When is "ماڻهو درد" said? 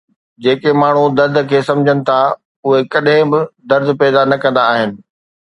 0.83-1.35